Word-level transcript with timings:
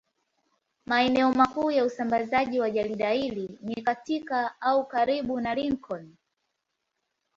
Maeneo 0.85 1.33
makuu 1.33 1.71
ya 1.71 1.85
usambazaji 1.85 2.59
wa 2.59 2.69
jarida 2.71 3.09
hili 3.11 3.59
ni 3.61 3.75
katika 3.83 4.61
au 4.61 4.87
karibu 4.87 5.39
na 5.41 5.55
Lincoln. 5.55 6.15